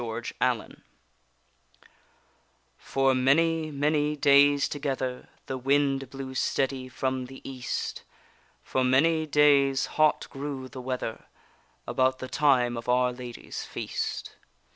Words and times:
RIDING 0.03 0.31
TOGETHER 0.39 0.81
For 2.75 3.13
many, 3.13 3.69
many 3.69 4.15
days 4.15 4.67
together 4.67 5.29
The 5.45 5.59
wind 5.59 6.09
blew 6.09 6.33
steady 6.33 6.89
from 6.89 7.25
the 7.25 7.47
East; 7.47 8.01
For 8.63 8.83
many 8.83 9.27
days 9.27 9.85
hot 9.85 10.25
grew 10.31 10.67
the 10.67 10.81
weather, 10.81 11.25
About 11.87 12.17
the 12.17 12.27
time 12.27 12.77
of 12.77 12.89
our 12.89 13.13
Lady's 13.13 13.63
Feast. 13.63 14.37